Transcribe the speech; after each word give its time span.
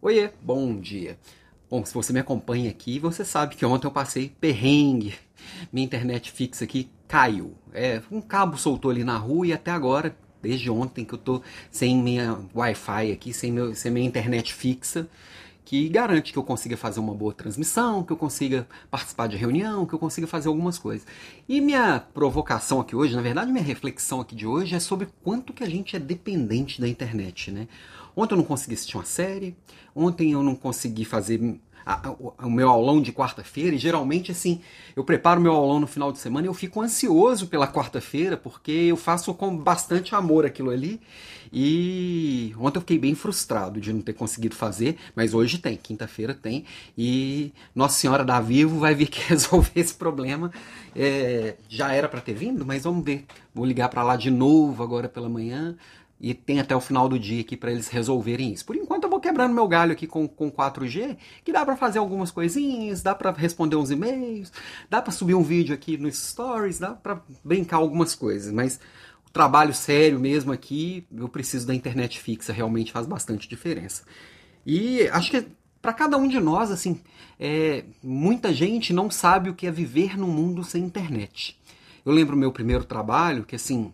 Oiê, 0.00 0.30
bom 0.40 0.78
dia. 0.78 1.18
Bom, 1.68 1.84
se 1.84 1.92
você 1.92 2.12
me 2.12 2.20
acompanha 2.20 2.70
aqui, 2.70 3.00
você 3.00 3.24
sabe 3.24 3.56
que 3.56 3.66
ontem 3.66 3.88
eu 3.88 3.90
passei 3.90 4.32
perrengue. 4.40 5.16
Minha 5.72 5.84
internet 5.84 6.30
fixa 6.30 6.64
aqui 6.64 6.88
caiu. 7.08 7.56
É, 7.74 8.00
um 8.08 8.20
cabo 8.20 8.56
soltou 8.56 8.92
ali 8.92 9.02
na 9.02 9.16
rua 9.16 9.48
e 9.48 9.52
até 9.52 9.72
agora, 9.72 10.16
desde 10.40 10.70
ontem 10.70 11.04
que 11.04 11.14
eu 11.14 11.18
tô 11.18 11.42
sem 11.68 11.96
minha 11.96 12.38
Wi-Fi 12.54 13.10
aqui, 13.10 13.34
sem, 13.34 13.50
meu, 13.50 13.74
sem 13.74 13.90
minha 13.90 14.06
internet 14.06 14.54
fixa, 14.54 15.08
que 15.68 15.86
garante 15.86 16.32
que 16.32 16.38
eu 16.38 16.42
consiga 16.42 16.78
fazer 16.78 16.98
uma 16.98 17.12
boa 17.12 17.34
transmissão, 17.34 18.02
que 18.02 18.10
eu 18.10 18.16
consiga 18.16 18.66
participar 18.90 19.26
de 19.26 19.36
reunião, 19.36 19.84
que 19.84 19.92
eu 19.92 19.98
consiga 19.98 20.26
fazer 20.26 20.48
algumas 20.48 20.78
coisas. 20.78 21.06
E 21.46 21.60
minha 21.60 22.00
provocação 22.00 22.80
aqui 22.80 22.96
hoje, 22.96 23.14
na 23.14 23.20
verdade, 23.20 23.52
minha 23.52 23.62
reflexão 23.62 24.18
aqui 24.18 24.34
de 24.34 24.46
hoje 24.46 24.74
é 24.74 24.80
sobre 24.80 25.08
quanto 25.22 25.52
que 25.52 25.62
a 25.62 25.68
gente 25.68 25.94
é 25.94 25.98
dependente 25.98 26.80
da 26.80 26.88
internet, 26.88 27.50
né? 27.50 27.68
Ontem 28.16 28.32
eu 28.32 28.38
não 28.38 28.46
consegui 28.46 28.72
assistir 28.72 28.96
uma 28.96 29.04
série, 29.04 29.54
ontem 29.94 30.32
eu 30.32 30.42
não 30.42 30.54
consegui 30.54 31.04
fazer 31.04 31.60
a, 31.88 32.46
o 32.46 32.50
meu 32.50 32.68
aulão 32.68 33.00
de 33.00 33.10
quarta-feira, 33.12 33.74
e 33.74 33.78
geralmente 33.78 34.30
assim, 34.30 34.60
eu 34.94 35.02
preparo 35.02 35.40
meu 35.40 35.52
aulão 35.52 35.80
no 35.80 35.86
final 35.86 36.12
de 36.12 36.18
semana 36.18 36.46
e 36.46 36.50
eu 36.50 36.52
fico 36.54 36.82
ansioso 36.82 37.46
pela 37.46 37.66
quarta-feira, 37.66 38.36
porque 38.36 38.70
eu 38.70 38.96
faço 38.96 39.32
com 39.32 39.56
bastante 39.56 40.14
amor 40.14 40.44
aquilo 40.44 40.68
ali. 40.70 41.00
E 41.50 42.54
ontem 42.58 42.76
eu 42.76 42.82
fiquei 42.82 42.98
bem 42.98 43.14
frustrado 43.14 43.80
de 43.80 43.90
não 43.90 44.02
ter 44.02 44.12
conseguido 44.12 44.54
fazer, 44.54 44.98
mas 45.16 45.32
hoje 45.32 45.56
tem, 45.56 45.78
quinta-feira 45.78 46.34
tem, 46.34 46.66
e 46.96 47.54
Nossa 47.74 47.98
Senhora 47.98 48.22
da 48.22 48.38
Vivo 48.38 48.78
vai 48.80 48.94
vir 48.94 49.08
que 49.08 49.22
resolver 49.32 49.70
esse 49.74 49.94
problema. 49.94 50.52
É, 50.94 51.54
já 51.70 51.90
era 51.94 52.06
para 52.06 52.20
ter 52.20 52.34
vindo, 52.34 52.66
mas 52.66 52.84
vamos 52.84 53.02
ver. 53.02 53.24
Vou 53.54 53.64
ligar 53.64 53.88
para 53.88 54.02
lá 54.02 54.14
de 54.14 54.30
novo 54.30 54.82
agora 54.82 55.08
pela 55.08 55.28
manhã 55.28 55.74
e 56.20 56.34
tem 56.34 56.58
até 56.60 56.74
o 56.74 56.80
final 56.80 57.08
do 57.08 57.18
dia 57.18 57.40
aqui 57.40 57.56
para 57.56 57.70
eles 57.70 57.88
resolverem 57.88 58.52
isso. 58.52 58.64
Por 58.64 58.76
enquanto 58.76 59.04
vou 59.18 59.20
quebrando 59.20 59.52
meu 59.52 59.66
galho 59.66 59.92
aqui 59.92 60.06
com, 60.06 60.28
com 60.28 60.48
4G, 60.48 61.16
que 61.44 61.52
dá 61.52 61.64
para 61.64 61.76
fazer 61.76 61.98
algumas 61.98 62.30
coisinhas, 62.30 63.02
dá 63.02 63.16
para 63.16 63.32
responder 63.32 63.74
uns 63.74 63.90
e-mails, 63.90 64.52
dá 64.88 65.02
para 65.02 65.12
subir 65.12 65.34
um 65.34 65.42
vídeo 65.42 65.74
aqui 65.74 65.98
nos 65.98 66.16
stories, 66.16 66.78
dá 66.78 66.90
para 66.92 67.20
brincar 67.44 67.78
algumas 67.78 68.14
coisas, 68.14 68.52
mas 68.52 68.78
o 69.26 69.30
trabalho 69.30 69.74
sério 69.74 70.20
mesmo 70.20 70.52
aqui, 70.52 71.04
eu 71.12 71.28
preciso 71.28 71.66
da 71.66 71.74
internet 71.74 72.20
fixa, 72.20 72.52
realmente 72.52 72.92
faz 72.92 73.06
bastante 73.06 73.48
diferença. 73.48 74.04
E 74.64 75.08
acho 75.08 75.32
que 75.32 75.48
para 75.82 75.92
cada 75.92 76.16
um 76.16 76.28
de 76.28 76.38
nós, 76.38 76.70
assim, 76.70 77.00
é, 77.40 77.84
muita 78.00 78.54
gente 78.54 78.92
não 78.92 79.10
sabe 79.10 79.50
o 79.50 79.54
que 79.54 79.66
é 79.66 79.70
viver 79.70 80.16
num 80.16 80.28
mundo 80.28 80.62
sem 80.62 80.84
internet. 80.84 81.58
Eu 82.06 82.12
lembro 82.12 82.36
meu 82.36 82.52
primeiro 82.52 82.84
trabalho, 82.84 83.44
que 83.44 83.56
assim, 83.56 83.92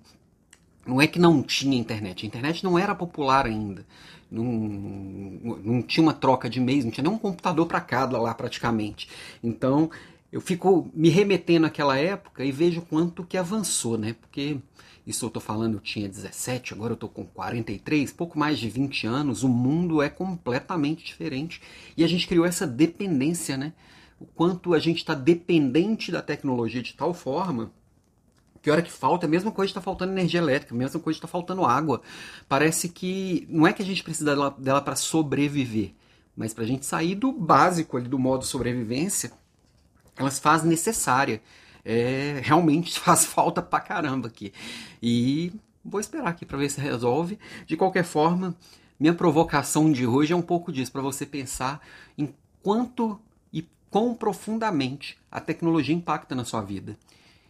não 0.86 1.00
é 1.00 1.06
que 1.06 1.18
não 1.18 1.42
tinha 1.42 1.76
internet, 1.76 2.24
a 2.24 2.26
internet 2.26 2.64
não 2.64 2.78
era 2.78 2.94
popular 2.94 3.46
ainda. 3.46 3.86
Não, 4.30 4.44
não 4.44 5.82
tinha 5.82 6.02
uma 6.02 6.12
troca 6.12 6.50
de 6.50 6.58
e-mails, 6.58 6.84
não 6.84 6.90
tinha 6.90 7.04
nem 7.04 7.12
um 7.12 7.18
computador 7.18 7.66
para 7.66 7.80
cada 7.80 8.18
lá 8.18 8.34
praticamente. 8.34 9.08
Então 9.42 9.90
eu 10.32 10.40
fico 10.40 10.90
me 10.92 11.08
remetendo 11.08 11.66
àquela 11.66 11.96
época 11.96 12.44
e 12.44 12.50
vejo 12.50 12.82
quanto 12.82 13.24
que 13.24 13.36
avançou, 13.36 13.96
né? 13.96 14.16
Porque 14.20 14.58
isso 15.06 15.24
eu 15.24 15.28
estou 15.28 15.40
falando, 15.40 15.74
eu 15.74 15.80
tinha 15.80 16.08
17, 16.08 16.72
agora 16.72 16.92
eu 16.92 16.94
estou 16.94 17.08
com 17.08 17.24
43, 17.24 18.12
pouco 18.12 18.38
mais 18.38 18.58
de 18.58 18.68
20 18.68 19.06
anos, 19.06 19.44
o 19.44 19.48
mundo 19.48 20.02
é 20.02 20.08
completamente 20.08 21.04
diferente. 21.04 21.60
E 21.96 22.02
a 22.02 22.08
gente 22.08 22.26
criou 22.26 22.44
essa 22.44 22.66
dependência, 22.66 23.56
né? 23.56 23.72
O 24.18 24.24
quanto 24.24 24.74
a 24.74 24.78
gente 24.78 24.98
está 24.98 25.14
dependente 25.14 26.10
da 26.10 26.22
tecnologia 26.22 26.82
de 26.82 26.94
tal 26.94 27.14
forma 27.14 27.70
que 28.64 28.70
hora 28.70 28.80
que 28.80 28.90
falta, 28.90 29.26
é 29.26 29.28
a 29.28 29.30
mesma 29.30 29.52
coisa 29.52 29.68
está 29.68 29.80
faltando 29.82 30.12
energia 30.12 30.40
elétrica, 30.40 30.74
a 30.74 30.78
mesma 30.78 30.98
coisa 30.98 31.18
está 31.18 31.28
faltando 31.28 31.66
água. 31.66 32.00
Parece 32.48 32.88
que 32.88 33.46
não 33.50 33.66
é 33.66 33.74
que 33.74 33.82
a 33.82 33.84
gente 33.84 34.02
precisa 34.02 34.34
dela, 34.34 34.56
dela 34.58 34.80
para 34.80 34.96
sobreviver, 34.96 35.92
mas 36.34 36.54
para 36.54 36.64
a 36.64 36.66
gente 36.66 36.86
sair 36.86 37.14
do 37.14 37.30
básico 37.30 37.98
ali 37.98 38.08
do 38.08 38.18
modo 38.18 38.42
sobrevivência, 38.42 39.32
elas 40.16 40.38
faz 40.38 40.64
necessária. 40.64 41.42
É, 41.84 42.40
realmente 42.42 42.96
faz 42.98 43.26
falta 43.26 43.60
pra 43.60 43.80
caramba 43.80 44.28
aqui. 44.28 44.50
E 45.02 45.52
vou 45.84 46.00
esperar 46.00 46.28
aqui 46.28 46.46
para 46.46 46.56
ver 46.56 46.70
se 46.70 46.80
resolve. 46.80 47.38
De 47.66 47.76
qualquer 47.76 48.04
forma, 48.04 48.56
minha 48.98 49.12
provocação 49.12 49.92
de 49.92 50.06
hoje 50.06 50.32
é 50.32 50.36
um 50.36 50.40
pouco 50.40 50.72
disso, 50.72 50.90
para 50.90 51.02
você 51.02 51.26
pensar 51.26 51.86
em 52.16 52.34
quanto 52.62 53.20
e 53.52 53.68
quão 53.90 54.14
profundamente 54.14 55.18
a 55.30 55.38
tecnologia 55.38 55.94
impacta 55.94 56.34
na 56.34 56.46
sua 56.46 56.62
vida. 56.62 56.96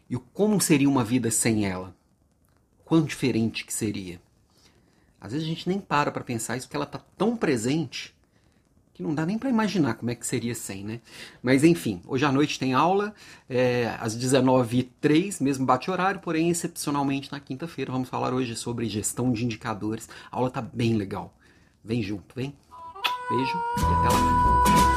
E 0.08 0.16
como 0.16 0.60
seria 0.60 0.88
uma 0.88 1.04
vida 1.04 1.30
sem 1.30 1.66
ela? 1.66 1.94
Quão 2.84 3.02
diferente 3.02 3.64
que 3.64 3.72
seria? 3.72 4.20
Às 5.20 5.32
vezes 5.32 5.46
a 5.46 5.48
gente 5.48 5.68
nem 5.68 5.80
para 5.80 6.10
para 6.10 6.22
pensar 6.22 6.56
isso 6.56 6.66
porque 6.66 6.76
ela 6.76 6.84
está 6.84 7.00
tão 7.16 7.36
presente 7.36 8.14
que 8.92 9.02
não 9.02 9.12
dá 9.12 9.26
nem 9.26 9.36
para 9.36 9.50
imaginar 9.50 9.94
como 9.94 10.10
é 10.10 10.14
que 10.14 10.26
seria 10.26 10.54
sem, 10.54 10.84
né? 10.84 11.00
Mas 11.42 11.64
enfim, 11.64 12.00
hoje 12.06 12.24
à 12.24 12.30
noite 12.30 12.60
tem 12.60 12.74
aula, 12.74 13.12
é, 13.50 13.96
às 13.98 14.16
19h03, 14.16 15.42
mesmo 15.42 15.66
bate 15.66 15.90
horário, 15.90 16.20
porém 16.20 16.48
excepcionalmente 16.48 17.32
na 17.32 17.40
quinta-feira. 17.40 17.90
Vamos 17.90 18.08
falar 18.08 18.32
hoje 18.32 18.54
sobre 18.54 18.88
gestão 18.88 19.32
de 19.32 19.44
indicadores. 19.44 20.08
A 20.30 20.36
aula 20.36 20.48
tá 20.48 20.62
bem 20.62 20.94
legal. 20.94 21.34
Vem 21.82 22.02
junto, 22.02 22.34
vem. 22.36 22.54
Beijo 23.28 23.58
e 23.78 23.80
até 23.80 24.14
lá. 24.14 24.93